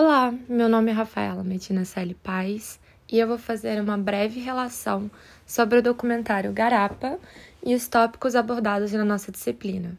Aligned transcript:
Olá, 0.00 0.32
meu 0.48 0.68
nome 0.68 0.92
é 0.92 0.94
Rafaela 0.94 1.42
Medina 1.42 1.84
Celi 1.84 2.14
Paz 2.14 2.78
e 3.10 3.18
eu 3.18 3.26
vou 3.26 3.36
fazer 3.36 3.80
uma 3.80 3.98
breve 3.98 4.38
relação 4.38 5.10
sobre 5.44 5.80
o 5.80 5.82
documentário 5.82 6.52
Garapa 6.52 7.18
e 7.66 7.74
os 7.74 7.88
tópicos 7.88 8.36
abordados 8.36 8.92
na 8.92 9.04
nossa 9.04 9.32
disciplina. 9.32 9.98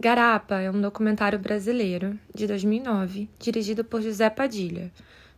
Garapa 0.00 0.62
é 0.62 0.70
um 0.70 0.80
documentário 0.80 1.38
brasileiro 1.38 2.18
de 2.34 2.46
2009, 2.46 3.28
dirigido 3.38 3.84
por 3.84 4.00
José 4.00 4.30
Padilha. 4.30 4.90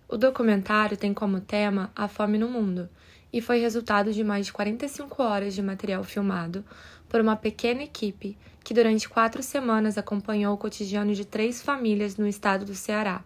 O 0.09 0.17
documentário 0.17 0.97
tem 0.97 1.13
como 1.13 1.41
tema 1.41 1.91
a 1.97 2.07
fome 2.07 2.39
no 2.39 2.49
mundo 2.49 2.89
e 3.33 3.41
foi 3.41 3.59
resultado 3.59 4.13
de 4.13 4.23
mais 4.23 4.47
de 4.47 4.53
45 4.53 5.21
horas 5.21 5.53
de 5.53 5.61
material 5.61 6.05
filmado 6.05 6.65
por 7.09 7.21
uma 7.21 7.35
pequena 7.35 7.83
equipe 7.83 8.39
que 8.63 8.73
durante 8.73 9.09
quatro 9.09 9.43
semanas 9.43 9.99
acompanhou 9.99 10.55
o 10.55 10.59
cotidiano 10.59 11.13
de 11.13 11.25
três 11.25 11.61
famílias 11.61 12.17
no 12.17 12.29
estado 12.29 12.65
do 12.65 12.77
Ceará 12.77 13.21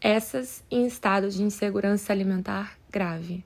essas 0.00 0.62
em 0.70 0.86
estado 0.86 1.28
de 1.28 1.42
insegurança 1.42 2.12
alimentar 2.12 2.78
grave. 2.90 3.44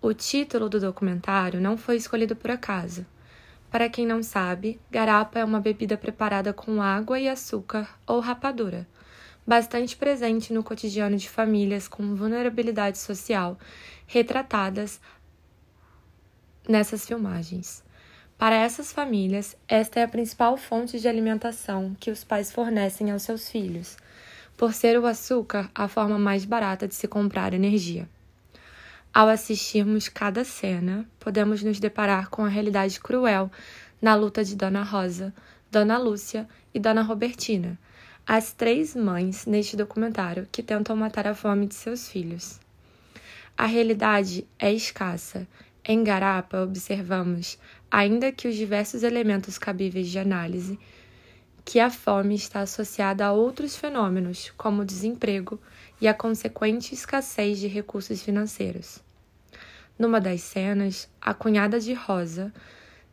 O 0.00 0.14
título 0.14 0.68
do 0.68 0.80
documentário 0.80 1.60
não 1.60 1.76
foi 1.76 1.96
escolhido 1.96 2.34
por 2.34 2.50
acaso. 2.50 3.04
Para 3.70 3.88
quem 3.88 4.06
não 4.06 4.22
sabe, 4.22 4.80
garapa 4.90 5.38
é 5.38 5.44
uma 5.44 5.60
bebida 5.60 5.96
preparada 5.96 6.52
com 6.52 6.82
água 6.82 7.20
e 7.20 7.28
açúcar 7.28 7.98
ou 8.06 8.20
rapadura, 8.20 8.86
bastante 9.46 9.96
presente 9.96 10.52
no 10.52 10.62
cotidiano 10.62 11.16
de 11.16 11.28
famílias 11.28 11.86
com 11.86 12.14
vulnerabilidade 12.14 12.98
social, 12.98 13.58
retratadas 14.06 15.00
nessas 16.68 17.06
filmagens. 17.06 17.84
Para 18.38 18.56
essas 18.56 18.90
famílias, 18.90 19.56
esta 19.68 20.00
é 20.00 20.02
a 20.02 20.08
principal 20.08 20.56
fonte 20.56 20.98
de 20.98 21.06
alimentação 21.06 21.94
que 22.00 22.10
os 22.10 22.24
pais 22.24 22.50
fornecem 22.50 23.10
aos 23.10 23.22
seus 23.22 23.48
filhos 23.48 23.96
por 24.56 24.72
ser 24.72 24.98
o 24.98 25.06
açúcar 25.06 25.70
a 25.74 25.88
forma 25.88 26.18
mais 26.18 26.44
barata 26.44 26.86
de 26.86 26.94
se 26.94 27.08
comprar 27.08 27.54
energia. 27.54 28.08
Ao 29.12 29.28
assistirmos 29.28 30.08
cada 30.08 30.44
cena, 30.44 31.06
podemos 31.20 31.62
nos 31.62 31.78
deparar 31.78 32.30
com 32.30 32.44
a 32.44 32.48
realidade 32.48 32.98
cruel 32.98 33.50
na 34.00 34.14
luta 34.14 34.42
de 34.42 34.56
Dona 34.56 34.82
Rosa, 34.82 35.34
Dona 35.70 35.98
Lúcia 35.98 36.48
e 36.72 36.80
Dona 36.80 37.02
Robertina, 37.02 37.78
as 38.26 38.52
três 38.52 38.96
mães 38.96 39.46
neste 39.46 39.76
documentário 39.76 40.48
que 40.50 40.62
tentam 40.62 40.96
matar 40.96 41.26
a 41.26 41.34
fome 41.34 41.66
de 41.66 41.74
seus 41.74 42.08
filhos. 42.08 42.60
A 43.56 43.66
realidade 43.66 44.46
é 44.58 44.72
escassa. 44.72 45.46
Em 45.84 46.02
Garapa, 46.02 46.62
observamos, 46.62 47.58
ainda 47.90 48.32
que 48.32 48.48
os 48.48 48.54
diversos 48.54 49.02
elementos 49.02 49.58
cabíveis 49.58 50.08
de 50.08 50.18
análise, 50.18 50.78
que 51.64 51.78
a 51.80 51.90
fome 51.90 52.34
está 52.34 52.60
associada 52.60 53.24
a 53.24 53.32
outros 53.32 53.76
fenômenos, 53.76 54.52
como 54.56 54.82
o 54.82 54.84
desemprego 54.84 55.60
e 56.00 56.08
a 56.08 56.14
consequente 56.14 56.94
escassez 56.94 57.58
de 57.58 57.68
recursos 57.68 58.22
financeiros. 58.22 59.00
Numa 59.98 60.20
das 60.20 60.40
cenas, 60.40 61.08
a 61.20 61.32
cunhada 61.32 61.78
de 61.78 61.94
Rosa 61.94 62.52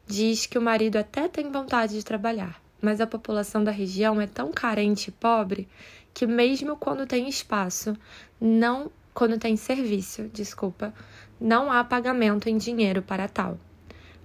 diz 0.08 0.46
que 0.46 0.58
o 0.58 0.62
marido 0.62 0.98
até 0.98 1.28
tem 1.28 1.52
vontade 1.52 1.94
de 1.94 2.04
trabalhar, 2.04 2.60
mas 2.82 3.00
a 3.00 3.08
população 3.08 3.64
da 3.64 3.72
região 3.72 4.20
é 4.20 4.26
tão 4.26 4.52
carente 4.52 5.10
e 5.10 5.12
pobre 5.12 5.68
que 6.14 6.26
mesmo 6.26 6.76
quando 6.76 7.06
tem 7.06 7.30
espaço, 7.30 7.96
não 8.42 8.92
quando 9.14 9.38
tem 9.38 9.56
serviço, 9.56 10.30
desculpa, 10.34 10.94
não 11.40 11.72
há 11.72 11.84
pagamento 11.84 12.50
em 12.50 12.58
dinheiro 12.58 13.02
para 13.02 13.28
tal. 13.28 13.60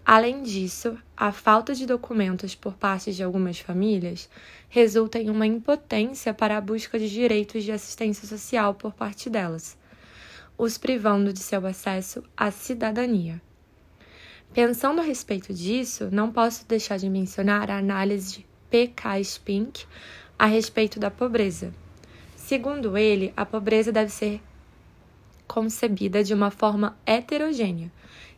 Além 0.07 0.43
disso, 0.43 0.99
a 1.17 1.33
falta 1.33 1.75
de 1.75 1.87
documentos 1.87 2.55
por 2.55 2.75
parte 2.75 3.11
de 3.11 3.23
algumas 3.23 3.59
famílias 3.59 4.29
resulta 4.69 5.19
em 5.19 5.31
uma 5.31 5.47
impotência 5.47 6.35
para 6.35 6.59
a 6.59 6.61
busca 6.61 6.99
de 6.99 7.09
direitos 7.09 7.65
de 7.65 7.73
assistência 7.73 8.29
social 8.29 8.75
por 8.75 8.93
parte 8.93 9.31
delas, 9.31 9.79
os 10.59 10.77
privando 10.77 11.33
de 11.33 11.39
seu 11.39 11.67
acesso 11.67 12.23
à 12.37 12.51
cidadania. 12.51 13.41
Pensando 14.53 15.01
a 15.01 15.05
respeito 15.05 15.55
disso, 15.55 16.11
não 16.13 16.31
posso 16.31 16.69
deixar 16.69 16.99
de 16.99 17.09
mencionar 17.09 17.71
a 17.71 17.79
análise 17.79 18.39
de 18.39 18.47
P.K. 18.69 19.25
Spink 19.25 19.87
a 20.39 20.45
respeito 20.45 21.01
da 21.01 21.11
pobreza. 21.11 21.73
Segundo 22.37 22.99
ele, 22.99 23.33
a 23.35 23.47
pobreza 23.47 23.91
deve 23.91 24.13
ser 24.13 24.43
concebida 25.49 26.23
de 26.23 26.35
uma 26.35 26.51
forma 26.51 26.95
heterogênea 27.07 27.91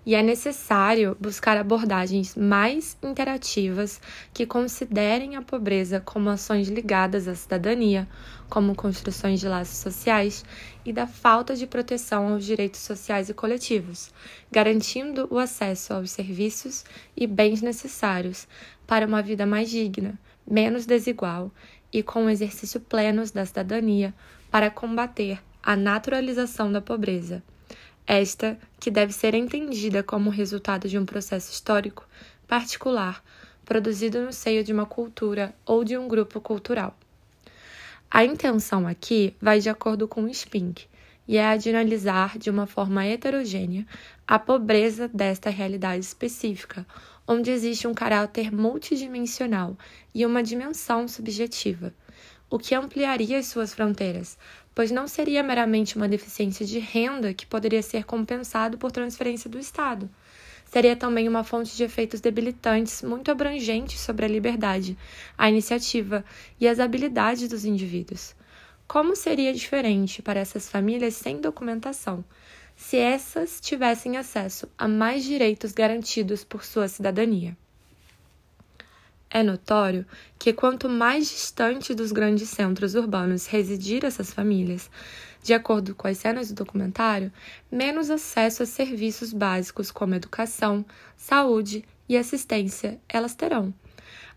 e 0.07 0.15
é 0.15 0.23
necessário 0.23 1.17
buscar 1.21 1.57
abordagens 1.57 2.37
mais 2.37 2.97
interativas 3.03 4.01
que 4.33 4.47
considerem 4.47 5.35
a 5.35 5.43
pobreza 5.43 6.01
como 6.01 6.31
ações 6.31 6.69
ligadas 6.69 7.27
à 7.27 7.35
cidadania, 7.35 8.07
como 8.49 8.77
construções 8.77 9.41
de 9.41 9.49
laços 9.49 9.79
sociais 9.79 10.45
e 10.85 10.93
da 10.93 11.09
falta 11.09 11.57
de 11.57 11.67
proteção 11.67 12.33
aos 12.33 12.45
direitos 12.45 12.79
sociais 12.79 13.29
e 13.29 13.35
coletivos, 13.35 14.15
garantindo 14.49 15.27
o 15.29 15.41
acesso 15.41 15.93
aos 15.93 16.13
serviços 16.13 16.85
e 17.17 17.27
bens 17.27 17.61
necessários 17.61 18.47
para 18.87 19.07
uma 19.07 19.21
vida 19.21 19.45
mais 19.45 19.69
digna, 19.69 20.17
menos 20.49 20.87
desigual 20.87 21.51
e 21.93 22.01
com 22.01 22.27
o 22.27 22.31
exercício 22.31 22.79
pleno 22.79 23.25
da 23.35 23.45
cidadania 23.45 24.15
para 24.53 24.71
combater 24.71 25.41
a 25.61 25.75
naturalização 25.75 26.71
da 26.71 26.81
pobreza 26.81 27.43
esta 28.07 28.59
que 28.79 28.91
deve 28.91 29.13
ser 29.13 29.35
entendida 29.35 30.03
como 30.03 30.31
resultado 30.31 30.89
de 30.89 30.99
um 30.99 31.05
processo 31.05 31.53
histórico 31.53 32.07
particular 32.47 33.23
produzido 33.65 34.21
no 34.23 34.33
seio 34.33 34.63
de 34.63 34.73
uma 34.73 34.87
cultura 34.87 35.55
ou 35.67 35.83
de 35.83 35.99
um 35.99 36.07
grupo 36.07 36.41
cultural. 36.41 36.97
A 38.09 38.25
intenção 38.25 38.87
aqui 38.87 39.35
vai 39.43 39.59
de 39.59 39.69
acordo 39.69 40.07
com 40.07 40.23
o 40.23 40.33
Spink 40.33 40.87
e 41.27 41.37
é 41.37 41.45
a 41.45 41.57
de 41.57 41.71
analisar 41.71 42.39
de 42.39 42.49
uma 42.49 42.67
forma 42.67 43.05
heterogênea 43.05 43.85
a 44.27 44.39
pobreza 44.39 45.09
desta 45.09 45.51
realidade 45.51 46.05
específica, 46.05 46.87
onde 47.27 47.51
existe 47.51 47.89
um 47.89 47.95
caráter 47.95 48.53
multidimensional 48.53 49.77
e 50.15 50.25
uma 50.25 50.43
dimensão 50.43 51.09
subjetiva, 51.09 51.93
o 52.49 52.59
que 52.59 52.75
ampliaria 52.75 53.39
as 53.39 53.47
suas 53.47 53.75
fronteiras, 53.75 54.39
pois 54.77 54.91
não 54.91 55.09
seria 55.09 55.43
meramente 55.43 55.97
uma 55.97 56.07
deficiência 56.07 56.67
de 56.67 56.79
renda 56.79 57.33
que 57.33 57.47
poderia 57.47 57.83
ser 57.83 58.05
compensado 58.05 58.77
por 58.77 58.93
transferência 58.93 59.49
do 59.49 59.59
Estado. 59.59 60.07
Seria 60.67 60.95
também 60.95 61.27
uma 61.27 61.43
fonte 61.43 61.75
de 61.75 61.83
efeitos 61.83 62.21
debilitantes 62.21 63.03
muito 63.03 63.31
abrangentes 63.31 63.99
sobre 63.99 64.27
a 64.27 64.29
liberdade, 64.29 64.95
a 65.39 65.49
iniciativa 65.49 66.23
e 66.61 66.69
as 66.69 66.79
habilidades 66.79 67.49
dos 67.49 67.65
indivíduos. 67.65 68.37
Como 68.87 69.17
seria 69.17 69.55
diferente 69.55 70.21
para 70.21 70.41
essas 70.41 70.69
famílias 70.69 71.15
sem 71.15 71.41
documentação, 71.41 72.23
se 72.77 72.99
essas 72.99 73.59
tivessem 73.59 74.19
acesso 74.19 74.69
a 74.77 74.87
mais 74.87 75.25
direitos 75.25 75.73
garantidos 75.73 76.45
por 76.45 76.63
sua 76.67 76.87
cidadania? 76.87 77.57
É 79.29 79.43
notório 79.43 80.07
que 80.39 80.53
quanto 80.53 80.89
mais 80.89 81.29
distante 81.29 81.95
dos 81.95 82.13
grandes 82.13 82.49
centros 82.49 82.95
urbanos 82.95 83.47
residir 83.47 84.05
essas 84.05 84.33
famílias, 84.33 84.89
de 85.43 85.53
acordo 85.53 85.95
com 85.95 86.07
as 86.07 86.19
cenas 86.19 86.49
do 86.49 86.55
documentário, 86.55 87.33
menos 87.71 88.11
acesso 88.11 88.63
a 88.63 88.67
serviços 88.67 89.33
básicos 89.33 89.91
como 89.91 90.15
educação, 90.15 90.85
saúde 91.17 91.85
e 92.09 92.17
assistência 92.17 93.01
elas 93.09 93.35
terão. 93.35 93.75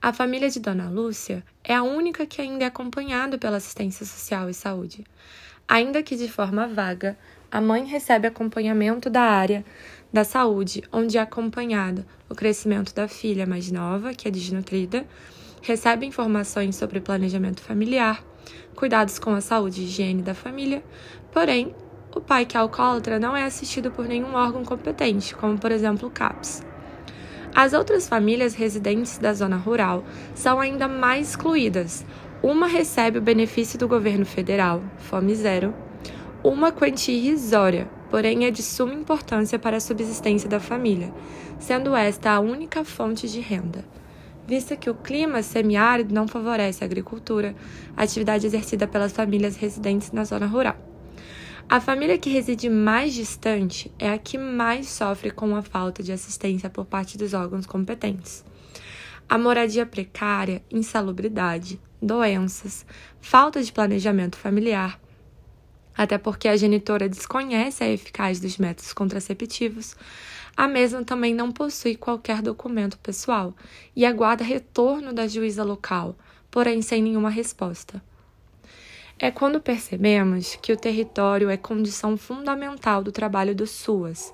A 0.01 0.13
família 0.13 0.49
de 0.49 0.59
Dona 0.59 0.89
Lúcia 0.89 1.43
é 1.63 1.75
a 1.75 1.83
única 1.83 2.25
que 2.25 2.41
ainda 2.41 2.63
é 2.63 2.67
acompanhada 2.67 3.37
pela 3.37 3.57
assistência 3.57 4.05
social 4.05 4.49
e 4.49 4.53
saúde. 4.53 5.03
Ainda 5.67 6.01
que 6.01 6.15
de 6.15 6.27
forma 6.27 6.67
vaga, 6.67 7.17
a 7.51 7.59
mãe 7.59 7.85
recebe 7.85 8.27
acompanhamento 8.27 9.09
da 9.09 9.21
área 9.21 9.65
da 10.11 10.23
saúde, 10.23 10.83
onde 10.91 11.17
é 11.17 11.21
acompanhado 11.21 12.05
o 12.29 12.35
crescimento 12.35 12.93
da 12.93 13.07
filha 13.07 13.45
mais 13.45 13.71
nova, 13.71 14.13
que 14.13 14.27
é 14.27 14.31
desnutrida, 14.31 15.05
recebe 15.61 16.05
informações 16.05 16.75
sobre 16.75 16.99
planejamento 16.99 17.61
familiar, 17.61 18.23
cuidados 18.75 19.19
com 19.19 19.33
a 19.33 19.41
saúde 19.41 19.81
e 19.81 19.85
higiene 19.85 20.21
da 20.21 20.33
família, 20.33 20.83
porém, 21.31 21.75
o 22.15 22.19
pai 22.19 22.45
que 22.45 22.57
é 22.57 22.59
alcoólatra 22.59 23.19
não 23.19 23.37
é 23.37 23.43
assistido 23.43 23.91
por 23.91 24.07
nenhum 24.07 24.33
órgão 24.33 24.63
competente, 24.63 25.35
como 25.35 25.59
por 25.59 25.71
exemplo 25.71 26.07
o 26.07 26.11
CAPS. 26.11 26.65
As 27.53 27.73
outras 27.73 28.07
famílias 28.07 28.55
residentes 28.55 29.17
da 29.17 29.33
zona 29.33 29.57
rural 29.57 30.03
são 30.33 30.59
ainda 30.59 30.87
mais 30.87 31.29
excluídas. 31.31 32.05
Uma 32.41 32.67
recebe 32.67 33.17
o 33.17 33.21
benefício 33.21 33.77
do 33.77 33.87
governo 33.87 34.25
federal, 34.25 34.81
Fome 34.97 35.35
Zero, 35.35 35.73
uma 36.43 36.71
quantia 36.71 37.15
irrisória, 37.15 37.89
porém 38.09 38.45
é 38.45 38.51
de 38.51 38.63
suma 38.63 38.93
importância 38.93 39.59
para 39.59 39.77
a 39.77 39.81
subsistência 39.81 40.49
da 40.49 40.59
família, 40.59 41.13
sendo 41.59 41.95
esta 41.95 42.31
a 42.31 42.39
única 42.39 42.83
fonte 42.83 43.27
de 43.29 43.39
renda. 43.39 43.85
Vista 44.47 44.75
que 44.75 44.89
o 44.89 44.95
clima 44.95 45.43
semiárido 45.43 46.13
não 46.13 46.27
favorece 46.27 46.83
a 46.83 46.87
agricultura, 46.87 47.55
atividade 47.95 48.47
exercida 48.47 48.87
pelas 48.87 49.11
famílias 49.11 49.55
residentes 49.55 50.11
na 50.11 50.23
zona 50.23 50.47
rural. 50.47 50.75
A 51.69 51.79
família 51.79 52.17
que 52.17 52.31
reside 52.31 52.67
mais 52.67 53.13
distante 53.13 53.91
é 53.99 54.09
a 54.09 54.17
que 54.17 54.39
mais 54.39 54.87
sofre 54.87 55.29
com 55.29 55.55
a 55.55 55.61
falta 55.61 56.01
de 56.01 56.11
assistência 56.11 56.67
por 56.67 56.83
parte 56.83 57.15
dos 57.15 57.35
órgãos 57.35 57.67
competentes. 57.67 58.43
A 59.29 59.37
moradia 59.37 59.85
precária, 59.85 60.63
insalubridade, 60.71 61.79
doenças, 62.01 62.83
falta 63.21 63.61
de 63.61 63.71
planejamento 63.71 64.35
familiar, 64.35 64.99
até 65.99 66.17
porque 66.17 66.47
a 66.47 66.55
genitora 66.55 67.09
desconhece 67.09 67.83
a 67.83 67.89
eficácia 67.89 68.41
dos 68.41 68.57
métodos 68.57 68.93
contraceptivos, 68.93 69.97
a 70.55 70.65
mesma 70.65 71.03
também 71.03 71.35
não 71.35 71.51
possui 71.51 71.97
qualquer 71.97 72.41
documento 72.41 72.97
pessoal 72.99 73.53
e 73.93 74.05
aguarda 74.05 74.41
retorno 74.41 75.11
da 75.11 75.27
juíza 75.27 75.61
local, 75.61 76.15
porém 76.49 76.81
sem 76.81 77.03
nenhuma 77.03 77.29
resposta. 77.29 78.01
É 79.19 79.29
quando 79.29 79.59
percebemos 79.59 80.57
que 80.61 80.71
o 80.71 80.77
território 80.77 81.49
é 81.49 81.57
condição 81.57 82.15
fundamental 82.15 83.03
do 83.03 83.11
trabalho 83.11 83.53
do 83.53 83.67
SUAS, 83.67 84.33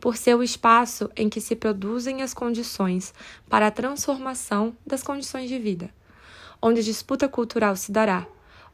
por 0.00 0.16
ser 0.16 0.34
o 0.34 0.42
espaço 0.42 1.10
em 1.14 1.28
que 1.28 1.42
se 1.42 1.54
produzem 1.54 2.22
as 2.22 2.32
condições 2.32 3.12
para 3.50 3.66
a 3.66 3.70
transformação 3.70 4.74
das 4.86 5.02
condições 5.02 5.50
de 5.50 5.58
vida, 5.58 5.90
onde 6.62 6.80
a 6.80 6.82
disputa 6.82 7.28
cultural 7.28 7.76
se 7.76 7.92
dará, 7.92 8.26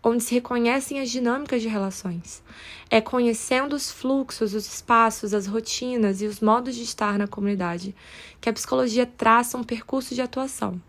onde 0.08 0.24
se 0.24 0.34
reconhecem 0.34 1.00
as 1.00 1.10
dinâmicas 1.10 1.62
de 1.62 1.68
relações. 1.68 2.42
É 2.90 3.00
conhecendo 3.00 3.74
os 3.74 3.90
fluxos, 3.90 4.54
os 4.54 4.66
espaços, 4.66 5.34
as 5.34 5.46
rotinas 5.46 6.20
e 6.22 6.26
os 6.26 6.40
modos 6.40 6.74
de 6.74 6.82
estar 6.82 7.18
na 7.18 7.26
comunidade 7.26 7.94
que 8.40 8.48
a 8.48 8.52
psicologia 8.52 9.06
traça 9.06 9.58
um 9.58 9.64
percurso 9.64 10.14
de 10.14 10.22
atuação 10.22 10.80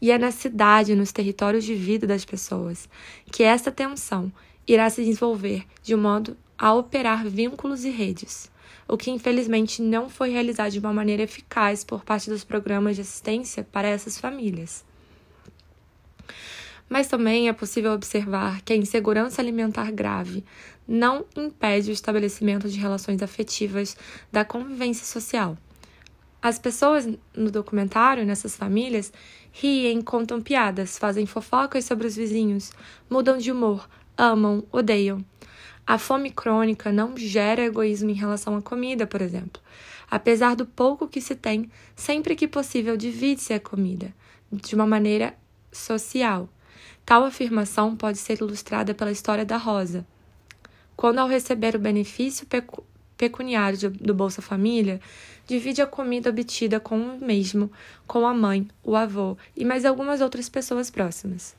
e 0.00 0.10
é 0.10 0.18
na 0.18 0.30
cidade, 0.30 0.94
nos 0.94 1.12
territórios 1.12 1.64
de 1.64 1.74
vida 1.74 2.06
das 2.06 2.24
pessoas, 2.24 2.88
que 3.30 3.42
essa 3.42 3.70
tensão 3.70 4.32
irá 4.66 4.88
se 4.88 5.04
desenvolver 5.04 5.64
de 5.82 5.94
modo 5.94 6.36
a 6.58 6.72
operar 6.72 7.26
vínculos 7.26 7.84
e 7.84 7.90
redes, 7.90 8.50
o 8.88 8.96
que 8.96 9.10
infelizmente 9.10 9.82
não 9.82 10.08
foi 10.08 10.30
realizado 10.30 10.72
de 10.72 10.78
uma 10.78 10.92
maneira 10.92 11.22
eficaz 11.22 11.84
por 11.84 12.04
parte 12.04 12.30
dos 12.30 12.44
programas 12.44 12.96
de 12.96 13.02
assistência 13.02 13.66
para 13.70 13.88
essas 13.88 14.18
famílias. 14.18 14.84
Mas 16.90 17.06
também 17.06 17.48
é 17.48 17.52
possível 17.52 17.92
observar 17.92 18.62
que 18.62 18.72
a 18.72 18.76
insegurança 18.76 19.40
alimentar 19.40 19.92
grave 19.92 20.44
não 20.88 21.24
impede 21.36 21.88
o 21.88 21.92
estabelecimento 21.92 22.68
de 22.68 22.80
relações 22.80 23.22
afetivas 23.22 23.96
da 24.32 24.44
convivência 24.44 25.06
social. 25.06 25.56
As 26.42 26.58
pessoas 26.58 27.08
no 27.32 27.48
documentário, 27.48 28.26
nessas 28.26 28.56
famílias, 28.56 29.12
riem, 29.52 30.02
contam 30.02 30.40
piadas, 30.40 30.98
fazem 30.98 31.26
fofocas 31.26 31.84
sobre 31.84 32.08
os 32.08 32.16
vizinhos, 32.16 32.72
mudam 33.08 33.38
de 33.38 33.52
humor, 33.52 33.88
amam, 34.18 34.64
odeiam. 34.72 35.24
A 35.86 35.96
fome 35.96 36.32
crônica 36.32 36.90
não 36.90 37.16
gera 37.16 37.62
egoísmo 37.62 38.10
em 38.10 38.14
relação 38.14 38.56
à 38.56 38.62
comida, 38.62 39.06
por 39.06 39.22
exemplo. 39.22 39.62
Apesar 40.10 40.56
do 40.56 40.66
pouco 40.66 41.06
que 41.06 41.20
se 41.20 41.36
tem, 41.36 41.70
sempre 41.94 42.34
que 42.34 42.48
possível 42.48 42.96
divide-se 42.96 43.52
a 43.52 43.60
comida, 43.60 44.12
de 44.50 44.74
uma 44.74 44.86
maneira 44.86 45.34
social. 45.70 46.48
Tal 47.04 47.24
afirmação 47.24 47.96
pode 47.96 48.18
ser 48.18 48.40
ilustrada 48.40 48.94
pela 48.94 49.10
história 49.10 49.44
da 49.44 49.56
Rosa. 49.56 50.06
Quando, 50.96 51.18
ao 51.18 51.28
receber 51.28 51.74
o 51.74 51.78
benefício 51.78 52.46
pecuniário 53.16 53.90
do 53.90 54.14
Bolsa 54.14 54.40
Família, 54.40 55.00
divide 55.46 55.82
a 55.82 55.86
comida 55.86 56.30
obtida 56.30 56.78
com 56.78 56.98
o 56.98 57.18
mesmo, 57.18 57.70
com 58.06 58.26
a 58.26 58.34
mãe, 58.34 58.68
o 58.82 58.94
avô 58.94 59.36
e 59.56 59.64
mais 59.64 59.84
algumas 59.84 60.20
outras 60.20 60.48
pessoas 60.48 60.90
próximas. 60.90 61.56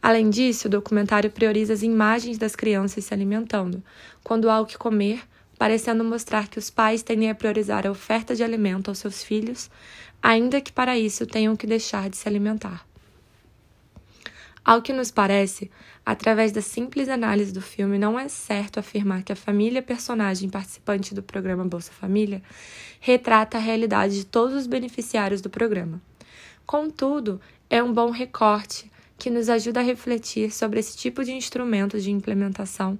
Além 0.00 0.30
disso, 0.30 0.68
o 0.68 0.70
documentário 0.70 1.30
prioriza 1.30 1.72
as 1.72 1.82
imagens 1.82 2.38
das 2.38 2.54
crianças 2.54 3.04
se 3.04 3.12
alimentando, 3.12 3.82
quando 4.22 4.48
há 4.48 4.60
o 4.60 4.66
que 4.66 4.78
comer, 4.78 5.20
parecendo 5.58 6.04
mostrar 6.04 6.48
que 6.48 6.58
os 6.58 6.70
pais 6.70 7.02
tendem 7.02 7.28
a 7.28 7.34
priorizar 7.34 7.86
a 7.86 7.90
oferta 7.90 8.34
de 8.34 8.44
alimento 8.44 8.88
aos 8.88 8.98
seus 8.98 9.24
filhos, 9.24 9.68
ainda 10.22 10.60
que 10.60 10.70
para 10.70 10.96
isso 10.96 11.26
tenham 11.26 11.56
que 11.56 11.66
deixar 11.66 12.08
de 12.08 12.16
se 12.16 12.28
alimentar. 12.28 12.85
Ao 14.66 14.82
que 14.82 14.92
nos 14.92 15.12
parece, 15.12 15.70
através 16.04 16.50
da 16.50 16.60
simples 16.60 17.08
análise 17.08 17.52
do 17.52 17.62
filme, 17.62 17.98
não 17.98 18.18
é 18.18 18.26
certo 18.26 18.80
afirmar 18.80 19.22
que 19.22 19.32
a 19.32 19.36
família 19.36 19.80
personagem 19.80 20.50
participante 20.50 21.14
do 21.14 21.22
programa 21.22 21.64
Bolsa 21.64 21.92
Família 21.92 22.42
retrata 22.98 23.58
a 23.58 23.60
realidade 23.60 24.16
de 24.16 24.26
todos 24.26 24.56
os 24.56 24.66
beneficiários 24.66 25.40
do 25.40 25.48
programa. 25.48 26.02
Contudo, 26.66 27.40
é 27.70 27.80
um 27.80 27.92
bom 27.92 28.10
recorte 28.10 28.90
que 29.16 29.30
nos 29.30 29.48
ajuda 29.48 29.78
a 29.78 29.84
refletir 29.84 30.52
sobre 30.52 30.80
esse 30.80 30.96
tipo 30.96 31.22
de 31.22 31.30
instrumento 31.30 32.00
de 32.00 32.10
implementação 32.10 32.98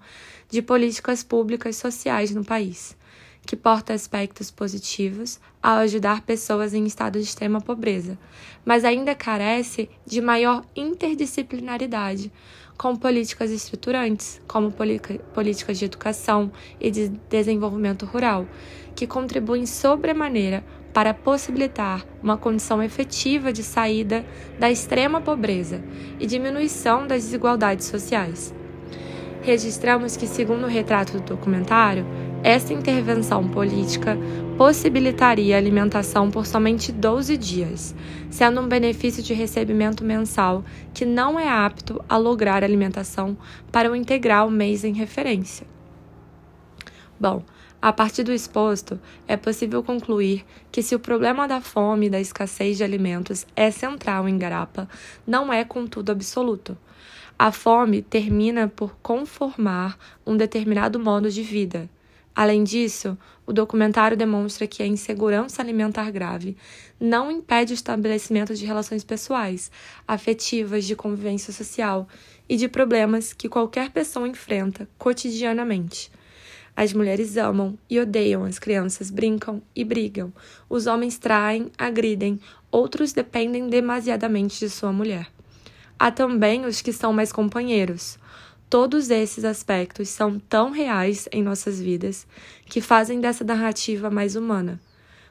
de 0.48 0.62
políticas 0.62 1.24
públicas 1.24 1.74
sociais 1.74 2.30
no 2.30 2.44
país 2.44 2.96
que 3.46 3.56
porta 3.56 3.94
aspectos 3.94 4.50
positivos 4.50 5.40
ao 5.62 5.76
ajudar 5.76 6.22
pessoas 6.22 6.74
em 6.74 6.84
estado 6.84 7.18
de 7.18 7.24
extrema 7.24 7.60
pobreza, 7.60 8.18
mas 8.64 8.84
ainda 8.84 9.14
carece 9.14 9.88
de 10.04 10.20
maior 10.20 10.64
interdisciplinaridade, 10.74 12.32
com 12.76 12.94
políticas 12.96 13.50
estruturantes, 13.50 14.40
como 14.46 14.70
políticas 14.70 15.78
de 15.78 15.84
educação 15.84 16.52
e 16.78 16.90
de 16.90 17.08
desenvolvimento 17.30 18.04
rural, 18.04 18.46
que 18.94 19.06
contribuem 19.06 19.64
sobremaneira 19.64 20.64
para 20.92 21.14
possibilitar 21.14 22.04
uma 22.22 22.36
condição 22.36 22.82
efetiva 22.82 23.52
de 23.52 23.62
saída 23.62 24.26
da 24.58 24.70
extrema 24.70 25.20
pobreza 25.20 25.82
e 26.18 26.26
diminuição 26.26 27.06
das 27.06 27.22
desigualdades 27.24 27.86
sociais. 27.86 28.54
Registramos 29.42 30.16
que, 30.16 30.26
segundo 30.26 30.64
o 30.64 30.68
retrato 30.68 31.18
do 31.18 31.20
documentário, 31.20 32.04
essa 32.46 32.72
intervenção 32.72 33.48
política 33.48 34.16
possibilitaria 34.56 35.56
a 35.56 35.58
alimentação 35.58 36.30
por 36.30 36.46
somente 36.46 36.92
12 36.92 37.36
dias, 37.36 37.92
sendo 38.30 38.60
um 38.60 38.68
benefício 38.68 39.20
de 39.20 39.34
recebimento 39.34 40.04
mensal 40.04 40.64
que 40.94 41.04
não 41.04 41.40
é 41.40 41.48
apto 41.48 42.00
a 42.08 42.16
lograr 42.16 42.62
alimentação 42.62 43.36
para 43.72 43.90
o 43.90 43.96
integral 43.96 44.48
mês 44.48 44.84
em 44.84 44.92
referência. 44.92 45.66
Bom, 47.18 47.42
a 47.82 47.92
partir 47.92 48.22
do 48.22 48.32
exposto, 48.32 48.96
é 49.26 49.36
possível 49.36 49.82
concluir 49.82 50.44
que 50.70 50.84
se 50.84 50.94
o 50.94 51.00
problema 51.00 51.48
da 51.48 51.60
fome 51.60 52.06
e 52.06 52.10
da 52.10 52.20
escassez 52.20 52.76
de 52.76 52.84
alimentos 52.84 53.44
é 53.56 53.72
central 53.72 54.28
em 54.28 54.38
Garapa, 54.38 54.88
não 55.26 55.52
é, 55.52 55.64
contudo, 55.64 56.12
absoluto. 56.12 56.78
A 57.36 57.50
fome 57.50 58.02
termina 58.02 58.68
por 58.68 58.96
conformar 59.02 59.98
um 60.24 60.36
determinado 60.36 61.00
modo 61.00 61.28
de 61.28 61.42
vida, 61.42 61.90
Além 62.36 62.62
disso, 62.62 63.16
o 63.46 63.52
documentário 63.52 64.14
demonstra 64.14 64.66
que 64.66 64.82
a 64.82 64.86
insegurança 64.86 65.62
alimentar 65.62 66.10
grave 66.10 66.54
não 67.00 67.30
impede 67.30 67.72
o 67.72 67.74
estabelecimento 67.74 68.54
de 68.54 68.66
relações 68.66 69.02
pessoais, 69.02 69.70
afetivas, 70.06 70.84
de 70.84 70.94
convivência 70.94 71.50
social 71.50 72.06
e 72.46 72.58
de 72.58 72.68
problemas 72.68 73.32
que 73.32 73.48
qualquer 73.48 73.88
pessoa 73.88 74.28
enfrenta 74.28 74.86
cotidianamente. 74.98 76.12
As 76.76 76.92
mulheres 76.92 77.38
amam 77.38 77.78
e 77.88 77.98
odeiam, 77.98 78.44
as 78.44 78.58
crianças 78.58 79.10
brincam 79.10 79.62
e 79.74 79.82
brigam, 79.82 80.30
os 80.68 80.86
homens 80.86 81.16
traem, 81.16 81.72
agridem, 81.78 82.38
outros 82.70 83.14
dependem 83.14 83.70
demasiadamente 83.70 84.58
de 84.58 84.68
sua 84.68 84.92
mulher. 84.92 85.32
Há 85.98 86.10
também 86.10 86.66
os 86.66 86.82
que 86.82 86.92
são 86.92 87.14
mais 87.14 87.32
companheiros, 87.32 88.18
Todos 88.68 89.10
esses 89.10 89.44
aspectos 89.44 90.08
são 90.08 90.40
tão 90.40 90.72
reais 90.72 91.28
em 91.30 91.40
nossas 91.40 91.80
vidas 91.80 92.26
que 92.64 92.80
fazem 92.80 93.20
dessa 93.20 93.44
narrativa 93.44 94.10
mais 94.10 94.34
humana. 94.34 94.80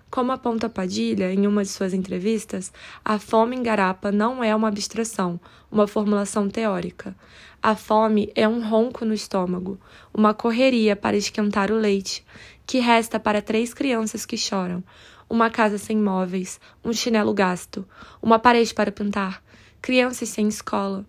Como 0.10 0.32
aponta 0.32 0.70
Padilha 0.70 1.34
em 1.34 1.46
uma 1.46 1.62
de 1.62 1.68
suas 1.68 1.94
entrevistas, 1.94 2.72
a 3.04 3.20
fome 3.20 3.58
em 3.58 3.62
Garapa 3.62 4.10
não 4.10 4.42
é 4.42 4.56
uma 4.56 4.70
abstração, 4.70 5.38
uma 5.70 5.86
formulação 5.86 6.48
teórica. 6.48 7.14
A 7.62 7.76
fome 7.76 8.32
é 8.36 8.48
um 8.48 8.66
ronco 8.66 9.04
no 9.04 9.14
estômago, 9.14 9.78
uma 10.14 10.34
correria 10.34 10.96
para 10.96 11.18
esquentar 11.18 11.70
o 11.72 11.76
leite, 11.76 12.26
que 12.66 12.80
resta 12.80 13.20
para 13.20 13.42
três 13.42 13.74
crianças 13.74 14.26
que 14.26 14.38
choram, 14.38 14.82
uma 15.30 15.50
casa 15.50 15.78
sem 15.78 15.98
móveis, 15.98 16.58
um 16.86 16.94
chinelo 16.94 17.34
gasto, 17.34 17.86
uma 18.22 18.40
parede 18.40 18.74
para 18.74 18.94
pintar, 18.94 19.44
crianças 19.82 20.30
sem 20.30 20.48
escola, 20.48 21.06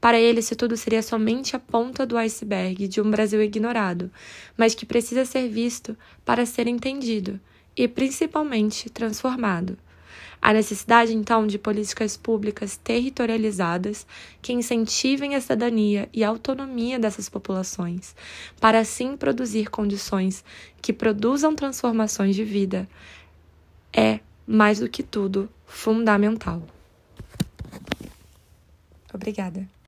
para 0.00 0.18
ele, 0.18 0.40
isso 0.40 0.56
tudo 0.56 0.76
seria 0.76 1.02
somente 1.02 1.54
a 1.54 1.58
ponta 1.58 2.06
do 2.06 2.16
iceberg 2.16 2.88
de 2.88 3.00
um 3.00 3.10
Brasil 3.10 3.42
ignorado, 3.42 4.10
mas 4.56 4.74
que 4.74 4.86
precisa 4.86 5.24
ser 5.24 5.48
visto 5.48 5.96
para 6.24 6.46
ser 6.46 6.66
entendido 6.66 7.38
e, 7.76 7.86
principalmente, 7.86 8.88
transformado. 8.90 9.76
A 10.42 10.54
necessidade, 10.54 11.14
então, 11.14 11.46
de 11.46 11.58
políticas 11.58 12.16
públicas 12.16 12.78
territorializadas 12.82 14.06
que 14.40 14.54
incentivem 14.54 15.34
a 15.34 15.40
cidadania 15.40 16.08
e 16.14 16.24
a 16.24 16.28
autonomia 16.28 16.98
dessas 16.98 17.28
populações, 17.28 18.16
para 18.58 18.78
assim 18.78 19.18
produzir 19.18 19.68
condições 19.68 20.42
que 20.80 20.94
produzam 20.94 21.54
transformações 21.54 22.34
de 22.34 22.42
vida, 22.42 22.88
é, 23.92 24.20
mais 24.46 24.80
do 24.80 24.88
que 24.88 25.02
tudo, 25.02 25.48
fundamental. 25.66 26.62
Obrigada. 29.12 29.70